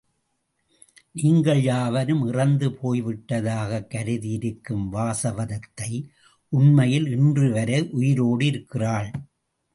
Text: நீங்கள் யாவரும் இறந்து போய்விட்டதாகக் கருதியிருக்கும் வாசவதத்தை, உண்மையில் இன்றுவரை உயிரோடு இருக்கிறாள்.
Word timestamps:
நீங்கள் 1.11 1.61
யாவரும் 1.61 2.25
இறந்து 2.27 2.69
போய்விட்டதாகக் 2.69 3.89
கருதியிருக்கும் 3.89 4.93
வாசவதத்தை, 4.93 6.07
உண்மையில் 6.49 7.07
இன்றுவரை 7.11 7.89
உயிரோடு 7.89 8.45
இருக்கிறாள். 8.45 9.11